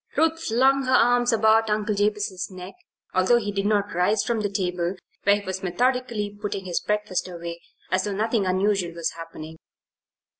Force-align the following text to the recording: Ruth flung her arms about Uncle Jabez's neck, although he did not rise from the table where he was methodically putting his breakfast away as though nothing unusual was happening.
Ruth 0.17 0.43
flung 0.45 0.85
her 0.85 0.95
arms 0.95 1.31
about 1.31 1.69
Uncle 1.69 1.93
Jabez's 1.93 2.49
neck, 2.49 2.73
although 3.13 3.37
he 3.37 3.51
did 3.51 3.67
not 3.67 3.93
rise 3.93 4.23
from 4.23 4.39
the 4.41 4.49
table 4.49 4.95
where 5.25 5.35
he 5.39 5.45
was 5.45 5.61
methodically 5.61 6.35
putting 6.41 6.65
his 6.65 6.81
breakfast 6.81 7.27
away 7.27 7.61
as 7.91 8.05
though 8.05 8.11
nothing 8.15 8.47
unusual 8.47 8.95
was 8.95 9.11
happening. 9.11 9.57